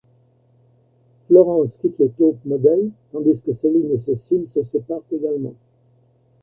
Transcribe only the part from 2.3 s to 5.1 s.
Models tandis que Céline et Cécile se séparent